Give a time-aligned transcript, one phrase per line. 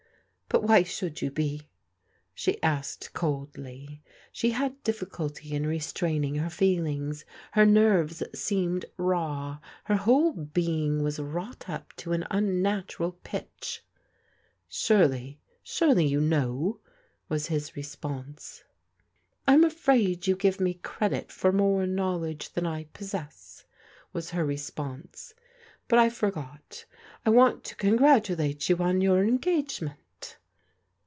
[0.51, 1.69] "But why should you be?"
[2.33, 4.03] she asked coldly.
[4.33, 7.23] She had difiiculty in restraining her feelings.
[7.53, 9.59] Her nerves seemed raw.
[9.85, 15.63] Her whole being was wrought up to an unnatural pitch., LOVE WINS OUT 379" Surely,
[15.93, 16.81] surely you know,"
[17.29, 18.65] was his response."
[19.47, 23.63] I'm afraid you give me credit for more knowledge than I possess,"
[24.11, 25.31] was her resiponse."
[25.87, 26.83] But I forgot;
[27.25, 29.95] I want to congratulate you on your engagement."